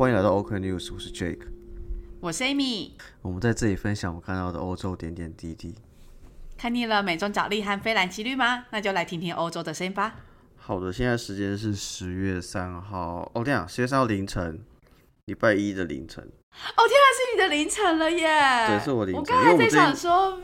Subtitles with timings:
[0.00, 1.42] 欢迎来到 OK News，我是 Jake。
[2.22, 2.92] 我是 Amy。
[3.20, 5.74] 我们在这里分享我看到的欧洲点点滴滴。
[6.56, 8.64] 看腻了美中角力和菲兰奇律吗？
[8.70, 10.14] 那就来听听欧洲的声音吧。
[10.56, 13.30] 好的，现在时间是十月三号。
[13.34, 14.64] 哦，这样，十月三号凌晨，
[15.26, 16.24] 礼拜一的凌晨。
[16.24, 18.68] 哦，天啊，是你的凌晨了耶！
[18.68, 19.20] 对，是我凌晨。
[19.20, 20.40] 我刚才在想说，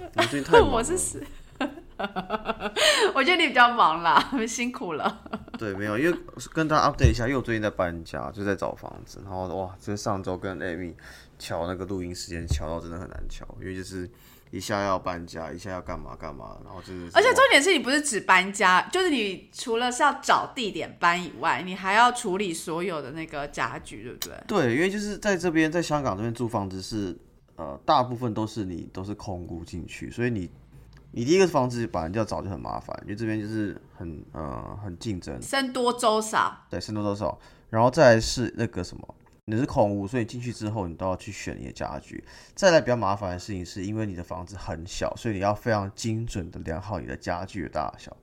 [0.70, 1.24] 我 是死。
[3.14, 5.22] 我觉得你比较忙啦，辛苦了。
[5.56, 6.18] 对，没有，因为
[6.52, 9.20] 跟大家 update 一下，因为我最近在搬家，就在找房子。
[9.24, 10.94] 然后哇，就是上周跟 Amy
[11.38, 14.08] 调那个录音时间，调到真的很难调，因为就是
[14.50, 17.10] 一下要搬家，一下要干嘛干嘛，然后就是。
[17.12, 24.34] 而且重点是你不是只搬家，就是你除了是要找地点搬以外，你还要处理所有的那个家具，对不对？
[24.46, 27.16] 对，因为就是在这边，在香港这边租房子是
[27.56, 30.50] 呃，大部分都是你都是空屋进去，所以你。
[31.12, 36.66] 你第一个房子本来就要找就很麻烦，因为这边就是很呃很竞争，生多粥少。
[36.68, 37.38] 对，生多粥少。
[37.70, 39.14] 然后再来是那个什么，
[39.46, 42.22] 你是空屋，所以进去之后你都要去选你的家具。
[42.54, 48.14] 再来比较麻烦的事情是因为你的房子很小，所以你要非常精准的量好你的家具的大小。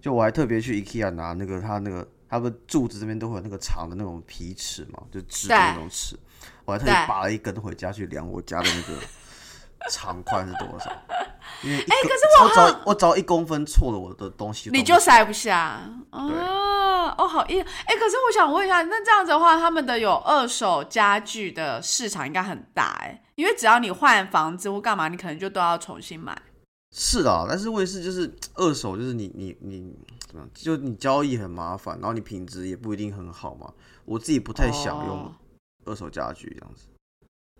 [0.00, 6.18] 就我还特别去 IKEA 拿那个他那个它的柱子这边都会有那个长的那种皮尺嘛，就直的那种尺，
[6.64, 9.00] 我还特意拔了一根回家去量我家的那个
[9.90, 10.92] 长宽是多少。
[11.64, 17.96] 哎，可是我找我找一公分错了，我的东西你就塞不下哦哦，好硬哎！
[17.96, 26.36] 可是我想问一下，那这样子的话，他们的有二手家具的市场应该很大哎，因为只要你换房子或干嘛，你可能就都要重新买。
[26.96, 29.94] 是的，但是问题是就是 二手，就是你你你
[30.26, 30.50] 怎么样？
[30.54, 33.72] 就你交易很麻烦，然后你品质也不一定很好嘛。
[34.04, 35.32] 我自己不太想用
[35.84, 36.86] 二手家具这样子。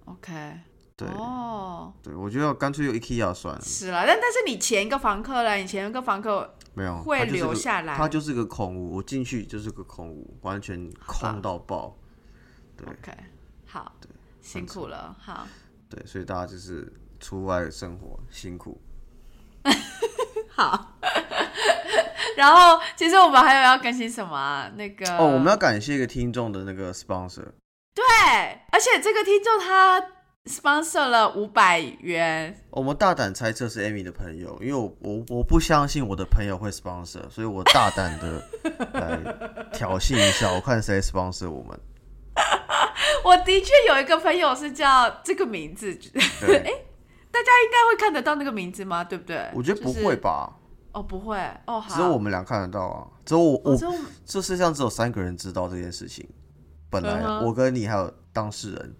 [0.06, 0.60] OK。
[0.96, 3.60] 对哦，对，我觉得干脆用 IKEA 算了。
[3.60, 11.96] 是了，但但是你前一个房客了，你前一个房客没有会留下来，他就是个空屋，我进去就是个空屋，完全空到爆。
[12.76, 13.12] 对，OK，
[13.66, 14.08] 好，对，
[14.40, 15.48] 辛苦了，好，
[15.90, 18.80] 对，所以大家就是出外生活辛苦。
[20.54, 20.96] 好，
[22.36, 24.70] 然后其实我们还有要更新什么？
[24.76, 27.48] 那个哦，我们要感谢一个听众的那个 sponsor。
[27.92, 28.04] 对，
[28.70, 30.00] 而且这个听众他。
[30.44, 38.42] Sponsor 了五百元，我们大胆猜测是 Amy 的朋友，因为我我我不相信我的朋友会 sponsor，所以我大胆的
[38.92, 39.18] 来
[39.72, 41.80] 挑衅一下，我看谁 sponsor 我们。
[43.24, 46.70] 我的确有一个朋友是叫这个名字，哎，
[47.32, 49.02] 大家应该会看得到那个名字吗？
[49.02, 49.50] 对不对？
[49.54, 50.54] 我觉得不会吧？
[50.92, 53.76] 哦，不会哦，只有我们俩看得到啊，只有我我
[54.26, 56.28] 这世界上只有三个人知道这件事情，
[56.90, 58.94] 本来我跟你还有当事人。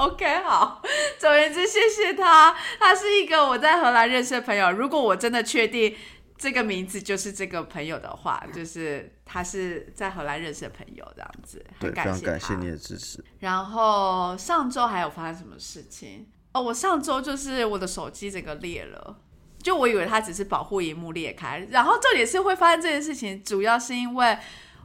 [0.00, 0.80] OK，好。
[1.20, 2.56] 总而言之，谢谢他。
[2.78, 4.72] 他是一个我在荷兰认识的朋友。
[4.72, 5.94] 如果我真的确定
[6.38, 11.62] 这个名字就是这个朋友的话，就是他是在荷兰认识的朋友，这样子。
[11.78, 13.22] 对，非常感谢你的支持。
[13.40, 16.26] 然后上周还有发生什么事情？
[16.52, 19.18] 哦，我上周就是我的手机整个裂了，
[19.62, 24.38] 就我以为它只是保护荧幕裂开，然后重点是会发生这件事情，主要是因为。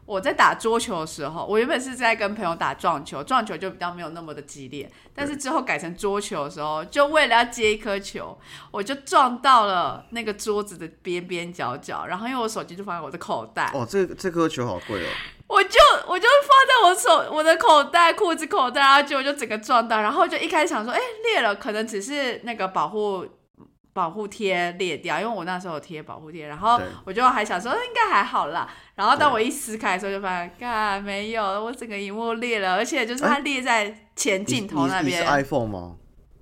[0.05, 4.89] 我在打桌球的时候，我原本是在跟朋友打撞球，撞球就比较没有那么的激烈。
[5.15, 8.37] 但是之后改成桌球的时候，就为了要接一颗球，
[8.69, 13.71] 我就撞到了那个桌子的边边角角，然后因为我手机就放在我的口袋。
[13.73, 15.09] 哦，这这颗球好贵哦！
[15.47, 23.25] 我就我就放在我手我的口袋裤子口袋，然后结果就整个撞到，然后就一开始想说，哎，裂了，可能只是那个保护。
[23.95, 28.69] 保护贴裂掉，因为我那时候有贴保护贴，然后我就还想说应该还好啦。
[28.93, 35.21] 然后当我一撕开的时候，就发现，嘎，没有，我整个荧幕裂了，而且就是它裂在前镜头那边。
[35.21, 35.95] 你是 iPhone 吗？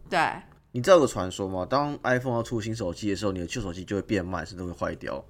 [0.09, 0.19] 对。
[0.71, 1.63] 你知道有个传说吗？
[1.69, 5.23] 当 iPhone 要出新手机的时候，你的旧手机就会变慢，甚至会坏掉。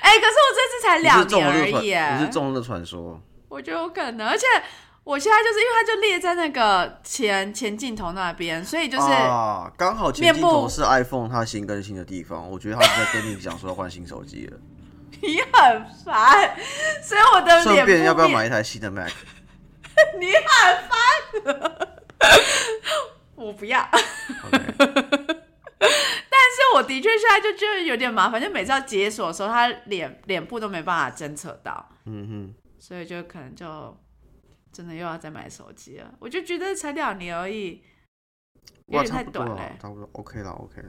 [0.00, 3.22] 哎，可是我这次才两年而已，你是中了传说。
[3.48, 4.44] 我觉得有可能，而且。
[5.02, 12.48] 我现在就是因为它就列在那个前前镜头那边，所以就是啊，刚好前镜头是 iPhone 它新更新的地方。
[12.48, 14.58] 我觉得它是在跟你讲说要换新手机了。
[15.22, 16.56] 你很烦，
[17.02, 17.62] 所以我的脸。
[17.62, 19.10] 顺便要不要买一台新的 Mac？
[20.20, 20.98] 你很烦，
[23.34, 23.88] 我不要。
[23.90, 24.00] 但
[25.10, 31.88] 是我的确现在就觉得有点麻烦，就每次要解锁的时候，他脸脸部都没办法侦测到。
[32.04, 33.96] 嗯哼，所以就可能就。
[34.72, 37.82] 真的又要再买手机了，我就觉得才两年而已，
[38.86, 39.76] 有点太短了。
[39.80, 40.80] 差不多 OK 了，OK，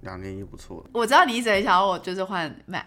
[0.00, 0.90] 两年也不错了。
[0.92, 2.86] 我知道你一直想要我就是换 Mac，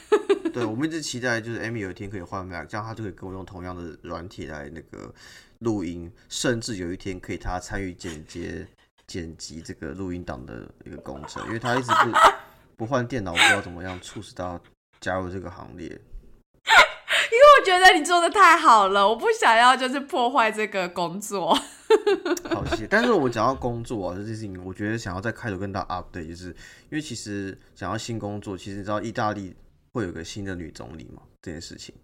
[0.52, 5.14] 对，我们一直期待就是 Amy 有一天可以换 Mac，这样他就可以跟我用同样的软体来那个
[5.58, 8.66] 录音，甚至有一天可以他参与剪接、
[9.06, 12.18] 剪辑这个录音档的一个工程，因为他一直不
[12.78, 14.60] 不换电脑，不知道怎么样促使到
[15.00, 16.00] 加入这个行列。
[17.62, 21.54] 觉得你做的太好了，我不想要就是破坏这个工作。
[22.50, 29.54] 好谢，但是我讲到工作啊这件事情，我觉得想要再开头跟大家 update，就是因为其实想要新工作，其实你知道意大利
[29.92, 31.22] 会有个新的女总理嘛？
[31.40, 31.94] 这件事情。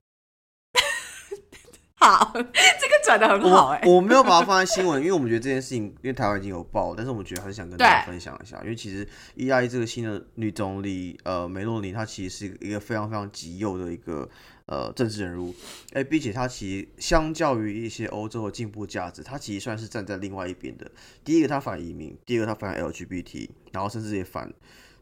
[2.00, 14.28] 好， 这个转的很好哎、我我没有把它放在新闻，因为我们觉得这件事情，因为台湾已经有报，但是我们觉得还是想跟大家分享一下，因为其实意大利这个新的女总理呃梅洛尼，她其实是一个非常非常极右的一个
[14.66, 15.52] 呃政治人物，
[15.92, 20.88] 哎，并且她其实相较于一些欧洲的进步价值，她其实算是站在另外一边的。
[21.24, 24.52] 第一个，她反移民；第二个，她反 LGBT，然后甚至也反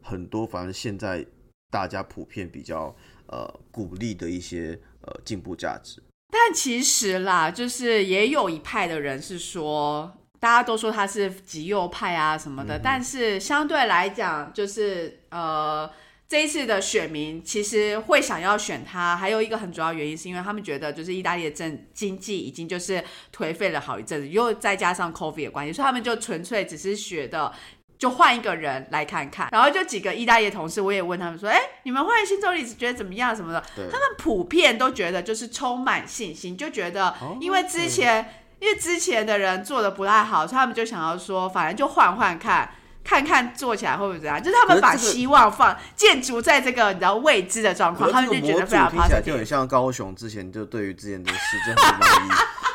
[0.01, 1.27] 很多反正现在
[1.71, 2.97] 大家普遍比较
[3.27, 6.03] 呃鼓励的一些呃进步价值。
[6.31, 15.91] 但其实啦，就是也有一派的人是说，大家都说他是极右派啊什么的，但是相对来讲，就是呃。
[16.29, 23.01] 这一次的选民其实会想要选他，还有一个很主要原因是因为他们觉得就是意大利的政经济已经就是
[23.33, 27.53] 颓废了好一阵子，又再加上 COVID 的关系，所以他们就纯粹只是觉得
[27.99, 29.49] 就换一个人来看看。
[29.53, 33.35] 然后就几个意大利的同事，我也问他们说：“哎，你们换新总理觉得怎么样？
[33.35, 42.71] 什么的？”对，他们普遍都觉得就是充满信心，就觉得哦因为之前、因为之前的人做的不太好，所以他们就想要说，反正就换换看。
[43.09, 44.43] 看看做起来会不会怎样？
[44.43, 49.47] 就是他们把希望放建筑在这个你知道未知的状况，他们就觉得非常这个模组听起来就很。
[49.47, 52.31] 像高雄之前就对于之前的市政很满意，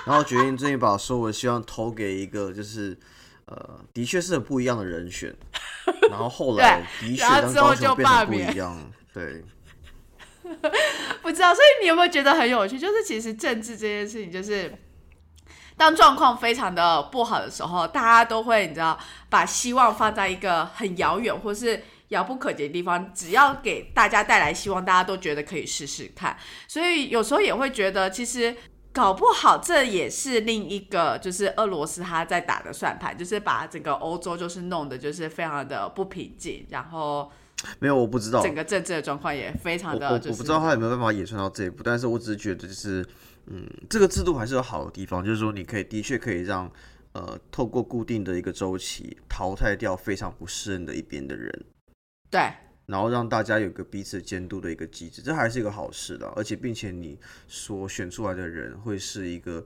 [0.05, 2.97] 然后决定最近把所有的希望投给一个就是
[3.51, 5.35] 呃的确是很不一样的人选，
[6.09, 9.43] 然后后来的确然后让高之后就雄变得不一样，对，
[11.21, 12.79] 不知道，所以你有没有觉得很有趣？
[12.79, 14.73] 就是其实政治这件事情，就是
[15.75, 18.97] 当状况非常的不好的时候，大家都会你知道
[19.29, 26.37] 把希望放在一个很遥远或是遥不可及的地方，只要给大家带来希望，大家都觉得可以试试看。
[26.67, 28.55] 所以有时候也会觉得，其实。
[28.93, 37.31] 搞不好这也是另一个，就是俄罗斯他在打的算盘，就是把整个欧洲就是弄得就是非常的不平静，然后
[37.79, 43.05] 没有我不知道，整个政治的状况也非常的就是我我不知道他有没有办法演算到这一步，但是我只是觉得就是，
[43.45, 46.69] 嗯，这个制度还是有好的地方，就是说你可以的确可以让
[47.13, 51.65] 呃透过固定的一个周期淘汰掉非常不适应的一边的人，
[52.29, 52.51] 对
[52.85, 57.17] 然后让大家有个彼此监督的一个机制，这还是一个好事的，而且并且你
[57.47, 59.65] 所选出来的人会是一个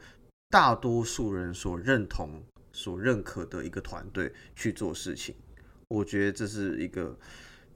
[0.50, 5.34] 大多数人所认同、所认可的一个团队去做事情，
[5.90, 7.18] 我觉得这是一个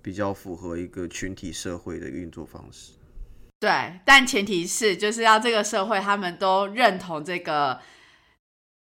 [0.01, 2.93] 比较符合一个群体社会的运作方式。
[3.59, 7.77] 对，但前提是就是要这个社会他们都认同这个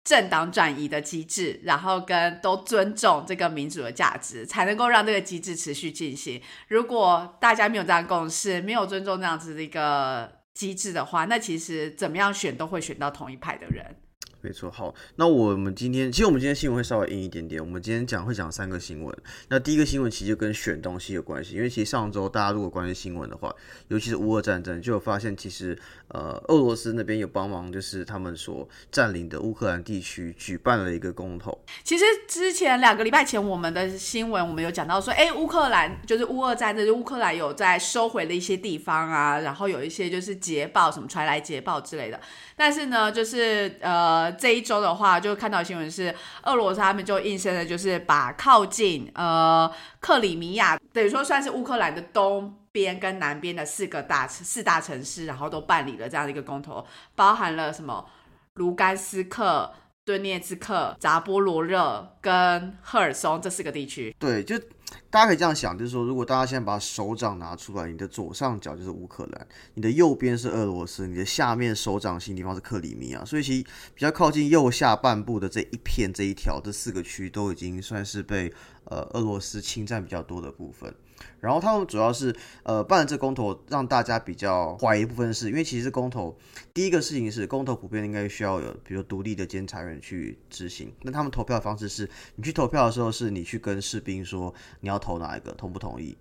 [0.04, 6.42] 政党转移的机制，然后跟都尊重这个民主的价值，才能够让这个机制持续进行。
[6.68, 13.96] 如果大家没有这样共识，没有尊重这样子的一个机制的话，那其实怎么样选都会选到同一派的人。
[14.42, 17.64] 没错，好，那我们今天其实我们今天新闻会稍微硬一点点。
[17.64, 19.16] 我们今天讲会讲三个新闻。
[19.50, 23.56] 那第一个新闻其实就跟选东西有关系，因为其实上周大家如果关心新闻的话，
[23.90, 25.78] 尤其是乌俄战争，就有发现其实
[26.08, 31.56] 呃俄罗斯那边有帮忙，就是他们所占领的乌克兰地区举办了一个公投。
[31.84, 42.20] 其实之前两个礼拜前，我们的新闻我们有讲到说，哎，乌克兰就是乌俄战争，就乌克兰有在收回了一些地方啊，然后有一些就是捷报什么传来捷报之类的。
[42.56, 52.58] 但是呢，就是呃这一周的话，就看到新闻是俄罗斯他们就硬生的，就是把靠近呃克里米亚，等于说算是乌克兰的东。
[52.74, 58.06] 边跟南边的四个大四大城市，然后都办理了这样的一个公投，包含了什么
[58.54, 59.70] 卢甘斯克、
[60.06, 64.16] 顿涅茨克、扎波罗热跟赫尔松这四个地区。
[64.18, 64.56] 对，就
[65.10, 78.54] 大家可以这样想，就是说，如果大家现在把手掌拿出来，你的左上角就是乌克兰，你的右边是俄罗斯，你的下面手掌心地方是克里米亚，所以其实比较靠近右下半部的这一片这一条这四个区都已经算是被
[78.86, 80.94] 呃俄罗斯侵占比较多的部分。
[81.40, 86.38] 然后他们主要是呃办了这公投，让大家比较怀疑部分是因为其实公投
[86.74, 96.18] 第一个事情是公投普遍应该需要有比如独立的监察员去执行，那他们投票的方式是你去投票的时候是你去跟士兵说你要投哪一个，同不同意，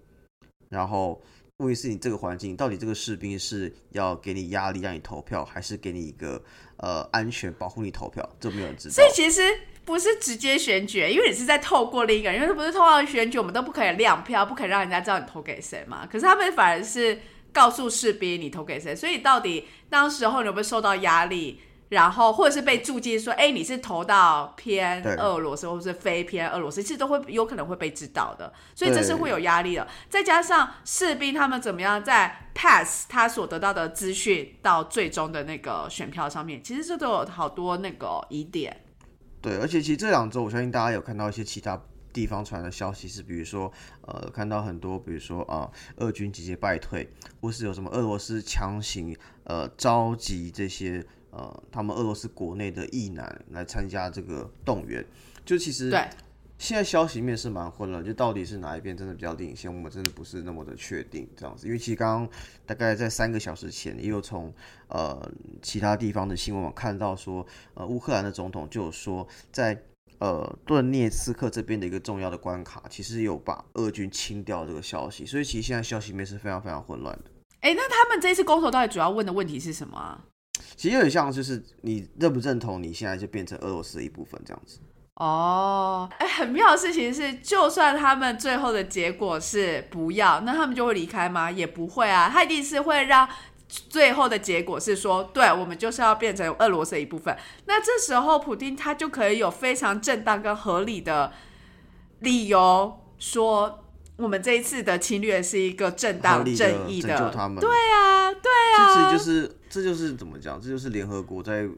[0.69, 1.21] 然后。
[1.61, 6.43] 问题是你这个环境到底这个士兵是要给你压力让你投票，还是给你一个
[6.79, 8.27] 呃安全保护你投票？
[8.41, 8.95] 这没有人知道。
[8.95, 9.43] 所以其实
[9.85, 16.07] 不是直接选举，因为你是在透过另一个人，因为不是透过选举，我们都不可以亮票，不可以让人家知道你投给谁嘛。
[16.07, 17.21] 可是他们反而是
[17.53, 21.61] 告诉士兵你投给谁，所以到底当时候你有没有受到压力？
[21.91, 29.85] 然后或者是被注记说，哎，你是投到偏俄罗斯，或者是非偏俄罗斯，其实都会有可能会被知道的，所以这是会有压力的。
[30.09, 38.85] 再加上士兵他们怎么样在 pass 他所得到的资讯到最终的那个选票上面，其实这都有好多那个疑点。
[39.43, 41.81] 对，而且其实这两周，我相信大家有看到一些其他
[42.13, 47.09] 地方传的消息，是比如说，呃，看到很多，比如说啊、俄军节节败退，
[47.41, 55.05] 或是有什么俄罗斯强行呃召集这些呃他们俄罗斯国内的役男来参加这个动员，
[55.45, 56.07] 就其实对，
[56.61, 61.67] 现在消息面是蛮混乱，就到底是哪一边真的比较领先，我们真的不是那么的确定这样子。
[61.67, 62.29] 因为其实刚刚
[62.67, 64.53] 大概在三个小时前，也有从
[64.89, 69.83] 呃其他地方的新闻网看到说，呃乌克兰的总统就有说，在
[70.19, 77.31] 呃顿涅茨克这边的一个重要的关卡，其实有把俄军清掉这个消息，所以其实现在消息面是非常非常混乱的。
[77.61, 80.23] 哎，那他们这一次公投到底主要问的问题是什么啊？
[80.77, 84.79] 其实有点像就是你认不认同你现在就变成俄罗斯的一部分这样子。
[85.21, 91.51] 哦，哎，很妙的事情是，就算他们最后的结果是不要，那他们就会离开吗？
[91.51, 93.29] 也不会啊，他一定是会让
[93.69, 97.37] 最后的结果是说，对我们就是要变成俄罗斯的一部分。
[97.67, 101.31] 那这时候，普丁他就可以有非常正当跟合理的
[102.21, 103.85] 理由说，
[104.17, 110.59] 我们这一次的侵略是一个正当 正义拯救他们，对啊，对啊，其实就是这就是怎么讲？
[110.59, 111.69] 这就是联合国在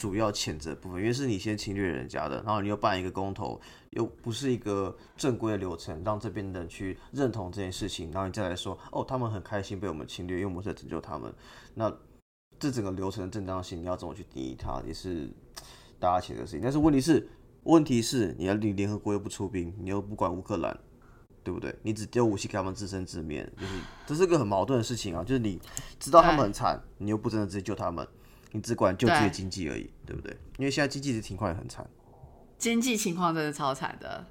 [0.00, 11.30] 主要谴责部分，因为是你先侵略人家的，然后你又办一个公投，又不是一个正规的流程，让这边的人去认同这件事情，然后你再来说，哦，他们很开心被我们侵略，因为我们是在拯救他们。
[11.74, 11.94] 那
[12.58, 15.28] 这整个流程的正当性，你要怎么去定义它，也是
[15.98, 16.62] 大家谴责的事情。
[16.62, 17.28] 但是问题是，
[17.64, 20.74] 问题是你要你联合国又不出兵，你又不管乌克兰。
[21.42, 21.74] 对不对？
[21.82, 23.72] 你只丢武器给他们自生自灭，就是
[24.06, 25.24] 这是个很矛盾的事情啊。
[25.24, 25.58] 就是你
[25.98, 28.06] 知道他们很惨，你又不真的直接救他们，
[28.52, 30.36] 你只管救自己的经济而已，对不对？
[30.58, 31.88] 因为现在经济的情况也很惨。
[32.58, 34.24] 经济情况真的超惨的。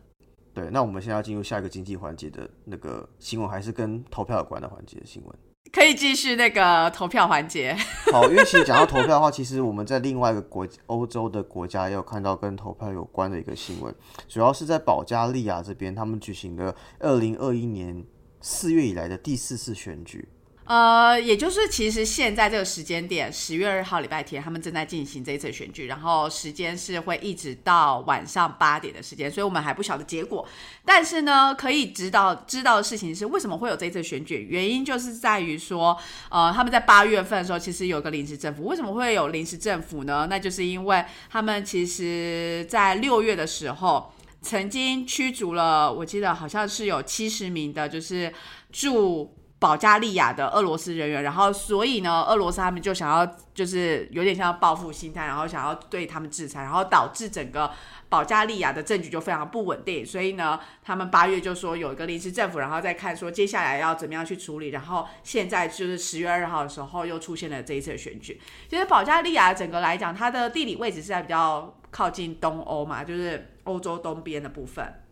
[0.54, 5.36] 对，那我们现在要进入下一个经济环节的那个新闻，还是跟投票有关的环节的新闻。
[5.72, 7.76] 可以继续那个投票环节。
[8.12, 13.94] 好，因为其实讲到投票的话，其实我们在另外一个国欧洲的国家也有看到跟投票有关的一个新闻，
[14.28, 18.04] 主要是在保加利亚这边，他们举行了二零二一年
[18.42, 20.28] 四月以来的第四次选举。
[20.70, 30.48] 呃，也就是其实现在这个时间点，十月二号礼拜天，他们正在进行这一次选举，然后时间是会一直到晚上八点的时间，所以我们还不晓得结果。
[30.86, 34.46] 但是呢，可以知道知道的事情是，为什么会有这一次选举？
[34.48, 35.98] 原因就是在于说，
[36.30, 38.66] 呃，他们在八月份的时候，其实有个临时政府。
[38.66, 40.28] 为什么会有临时政府呢？
[40.30, 44.14] 那就是因为他们其实在六月的时候。
[44.42, 48.34] 曾经驱逐了，我记得好像是有七十名的，就是
[48.72, 57.70] 驻保加利亚的俄罗斯人员，然后所以呢，俄罗斯他们就想要就是有点像报复心态，然后想要对他们制裁，然后导致整个
[58.08, 60.06] 保加利亚的政局就非常不稳定。
[60.06, 64.70] 所以呢，他们八月就说有一个临时政府，然后再看说接下来要怎么样去处理。
[64.70, 68.40] 然后现在就是十月二号的时候又出现了这一次的选举。
[68.70, 75.04] 其实保加利亚整个来讲，它的地理位置是在比较靠近东欧嘛，就是欧洲东边的部分。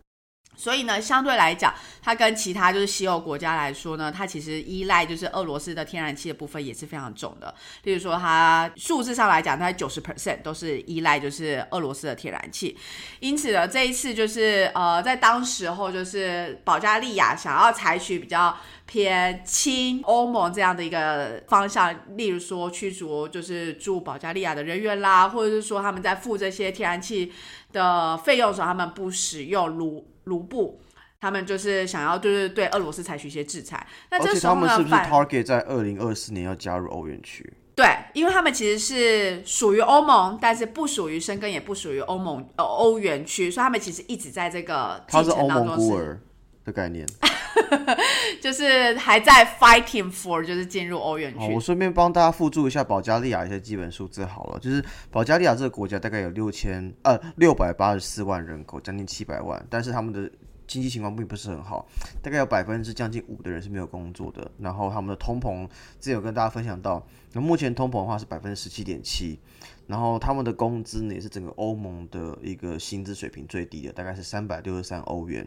[0.58, 1.72] 所以呢，相对来讲，
[2.02, 7.54] 它跟其他就是西欧国家来说呢，它其实依赖就是俄罗斯的天然气的部分也是非常重的。
[7.84, 12.76] 例如说，它数字上来讲，它九十 percent 都是依赖就是俄罗斯的天然气。
[13.20, 27.30] 因此呢，这一次就是呃，在当时候就是保加利亚想要采取比较偏亲欧盟这样的一个方向，例如说驱逐就是驻保加利亚的人员啦，或者是说他们在付这些天然气
[27.70, 30.80] 的费用的时候，他们不使用卢卢布。
[31.20, 33.84] 他们就是想要，就是对俄罗斯采取一些制裁。
[34.08, 37.44] 那这时候呢，他们是不是 target 在二零二四年要加入欧元区？
[37.74, 46.20] 对，因为他们其实是属于欧盟，但是不属于申根，也不属于欧盟呃欧元区，所以他们其实一直在这个进他是欧盟程当中是，孤儿
[46.68, 47.06] 的概念。
[48.40, 51.60] 就是还在 fighting for，就是进入欧元哦，区我。
[51.60, 60.30] 顺便帮大家附注一下保加利亚一些基本数字好了，就是保加利亚这个国家大概有六千呃六百八十四万人口，将近七百万，但是他们的
[60.66, 61.86] 经济情况并不是很好，
[62.22, 65.66] 大概有百分之将近五的人是没有工作的，然后他们的通膨
[65.98, 69.38] 之前有跟大家分享到，那目前通膨的话是百分之十七点七，
[69.86, 75.46] 然后他们的工资呢也是整个欧盟的一个薪资水平最低的，大概是三百六十三欧元。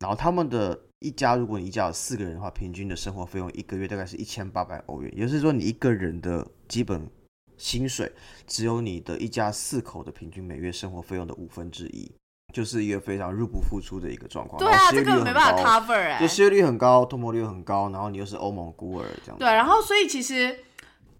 [0.00, 7.08] 然后他们的一家，如果你一家有四个人的话，平均的生活费用一个月大概是一千八百欧元，也就是说你一个人的基本
[7.56, 8.10] 薪水
[8.46, 12.10] 只有你的一家四口的平均每月生活费用的五分之一，
[12.52, 14.58] 就是一个非常入不敷出的一个状况。
[14.58, 19.44] 对啊，这个没办法 cover 哎、就失业率很高，通膨率又很高，然后你又是欧盟孤儿这样子。
[19.44, 20.58] 对，然后所以其实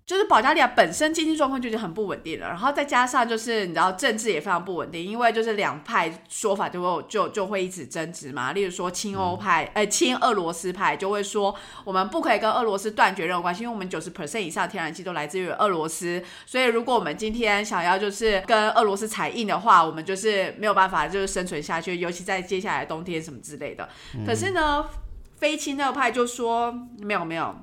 [0.07, 8.53] 就是保加利亚本身经济状况就已经很不稳定了，然后再加上就是你知道政治也非常不稳定，因为就是两派说法就会就就会一直争执嘛。
[8.53, 23.89] 例如说亲欧派，呃亲俄罗斯派就会说我们不可以跟俄罗斯断绝任何关系，因为我们九十 percent 以上天然气都来自于俄罗斯，所以如果我们今天想要就是跟俄罗斯采印的话，我们就是没有办法就是生存下去，尤其在接下来冬天什么之类的。
[24.27, 24.85] 可是呢，
[25.39, 27.57] 非亲俄派就说没有没有。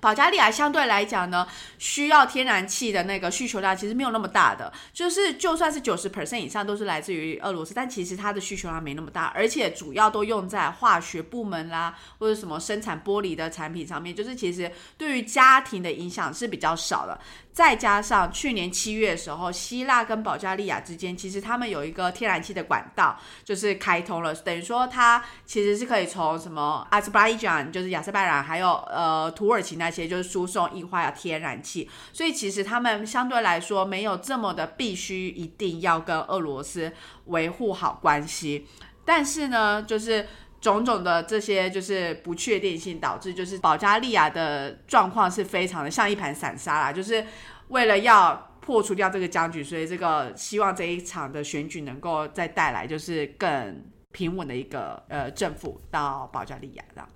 [0.00, 1.46] 保加利亚相对来讲呢，
[1.78, 17.20] 需要天然气的那个需求量其实没有那么大的，就是就算是九十 percent 以上都是来自于俄罗斯，但其实它的需求量没那么大，而且主要都用在化学部门啦，或者什么生产玻璃的产品上面，就是其实对于家庭的影响是比较少的。
[17.52, 36.92] 再加上去年七月的时候，希腊跟保加利亚之间其实他们有一个天然气的管道，就是开通了，等于说它其实是可以从什么阿斯巴伊讲，就是亚塞拜然，还有呃土耳其那些，就是输送液化天然气，所以其实他们相对来说没有这么的必须一定要跟俄罗斯
[37.26, 38.66] 维护好关系，
[39.04, 40.26] 但是呢，就是
[40.60, 47.24] 种种的这些就是不确定性导致，就是保加利亚的状况是非常的像一盘散沙啦，就是
[47.68, 57.08] 为了要破除掉这个僵局，所以这个希望这一场的选举能够再带来就是更平稳的一个呃政府到保加利亚这样。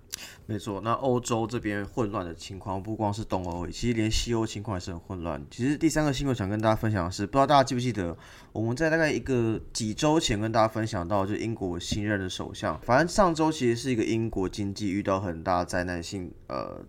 [0.47, 5.45] 没错，那欧洲这边混乱的情况不光是东欧，其实连西欧情况也是很混乱。
[5.51, 8.17] 其实第三个新闻想跟大家分享的是，不知道大家记不记得，
[8.53, 16.85] 我们在大概一个几周前跟大家分享到，就英国新任的首相，反正上周其实是一个英国经济遇到很大灾难性，呃。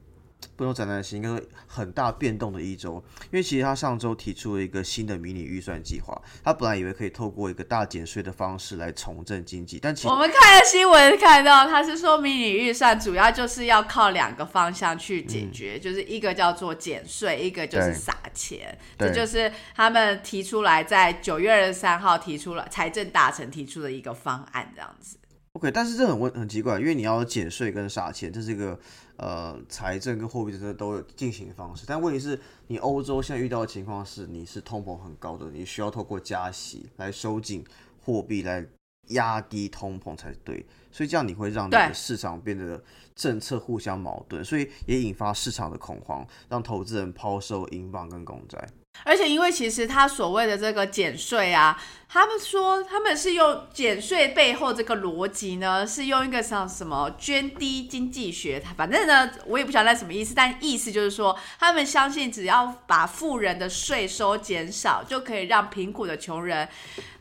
[0.56, 25.18] 不能灾难性，应该说很大变动的一周，因为其实他上周提出了一个新的迷你预算计划，他本来以为可以透过一个大减税的方式来重振经济，但其实我们看了新闻看到，他是说迷你预算主要就是要靠两个方向去解决，就是一个叫做减税，一个就是撒钱，这就是他们提出来在九月二十三号提出了财政大臣提出的一个方案，这样子。
[25.56, 28.80] OK，但是这很问很奇怪，因为你要减税跟撒钱，这是一个。
[29.18, 32.38] 呃，财政跟货币政策都有进行的方式，但问题是，
[32.68, 37.64] 你欧洲现在遇到的情况是，你是通膨很高的，你需要透过加息来收紧
[38.04, 38.68] 货币，来
[39.12, 42.84] 压低通膨才对，所以这样你会让你的市场变得
[43.16, 48.68] 政策互相矛盾，所以也引发市场的恐慌，让投资人抛售英镑跟公债。
[49.04, 66.68] 而且，因为其实他所谓的这个减税啊，他们说他们是用减税背后这个逻辑呢，是用一个像什么捐低经济学，反正呢，我也不晓得什么意思，但意思就是说，他们相信只要把富人的税收减少，就可以让贫苦的穷人，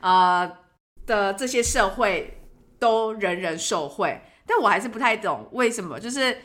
[0.00, 0.50] 呃
[1.06, 2.42] 的这些社会
[2.78, 4.22] 都人人受惠。
[4.46, 6.38] 但我还是不太懂为什么，就是。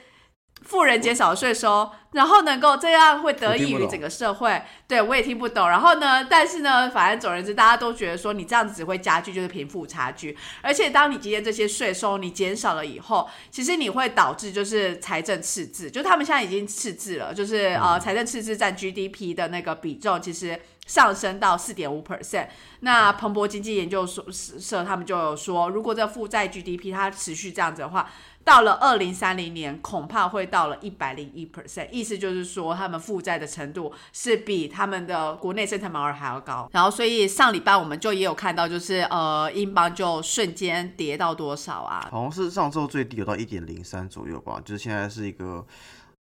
[0.62, 4.62] 富人减少税收，然后能够这样会得益于整个社会。
[4.88, 5.67] 对我也听不懂。
[5.67, 10.38] 然后呢，但是呢，反正总而言之，大家都觉得说你这样子只会加剧就是贫富差距。
[10.62, 15.89] 而且当你今天这些税收你减少了以后，其实你会导致就是财政赤字。
[15.89, 22.48] 就他们现在已经赤字了，就是呃财政赤字占 GDP 的那个比重其实上升到四点五 percent。
[22.82, 28.10] 那彭博经济研究所社他们就有说，如果这负债 GDP 它持续这样子的话。
[28.43, 36.67] 到了二零三零年，恐怕会到了一百零一 percent，意思就是说，他们负债的程度是比他们的国内生产毛额还要高。
[36.71, 42.08] 然后，所以上礼拜我们就也有看到，就是呃，英镑就瞬间跌到多少啊？
[42.12, 45.65] 好像是上周最低有到一点零三左右吧，就是现在是一个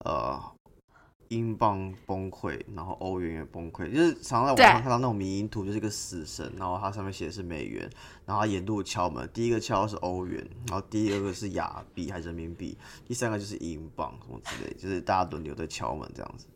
[0.05, 0.39] 呃。
[1.29, 7.89] 英镑崩溃，然后欧元也崩溃，就是常常在网上看到那种迷因图，就是一个死神，然后它上面写的是美元，
[8.25, 16.47] 然后它沿路敲门，第一个敲是欧元，然后第二个是亚币还是人民币，第三个就是英镑什么之类，就是大家轮流在敲门这样子。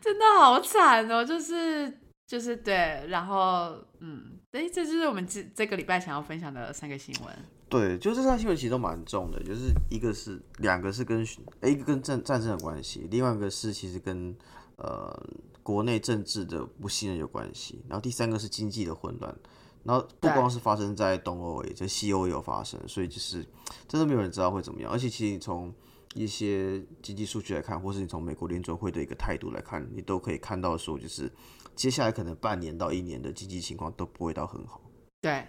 [0.00, 7.34] 真的好惨哦，就是就是对，然后嗯，哎，这就是我们这这个礼拜想要分享的三个新闻。
[7.66, 11.26] 对，就这三新闻其实都蛮重的，就是一个是两个是跟
[11.62, 14.32] 一个跟战战争有关系，另外一个是其实跟
[14.76, 15.12] 呃
[15.60, 19.36] 国内政治的不信任有关系，然后第三个是经济的混乱，
[19.82, 23.44] 然后不光是发生在东欧，也在西欧也有发生，所以就是
[23.88, 25.74] 真的没有人知道会怎么样，而且其实你从
[26.14, 31.28] 一些经济数据来看，或是你从美国联准会的一个态度来看，你都可以看到说，就是
[31.74, 34.80] 接下来可能半年到一年的经济情况都不会到很好。
[35.20, 35.44] 对，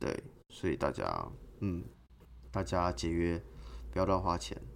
[0.00, 1.30] 对，所以大家。
[1.60, 1.84] 嗯，
[2.50, 3.42] 大家节约，
[3.92, 4.56] 不要乱花钱。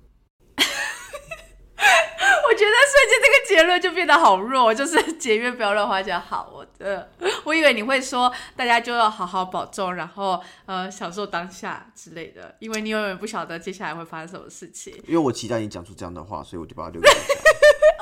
[2.45, 6.21] 我觉得瞬间这个结论就变得好弱，就是节约不要乱花钱。
[6.21, 7.11] 好，我的，
[7.45, 14.93] 我以为你会说大家就要好好保重，然后呃享受当下之类的，因为你永远不晓得接下来会发生什么事情。
[15.07, 17.15] 因为我期待你讲出这样的话，所以我就把它留给你。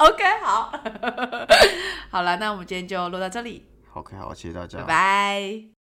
[0.04, 0.72] OK，好，
[2.10, 5.79] 好了，那我们今天就录到这里，OK，好，谢谢大家，拜拜。